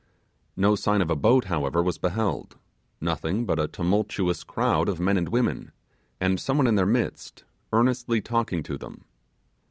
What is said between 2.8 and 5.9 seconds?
nothing but a tumultuous crowd of men and women,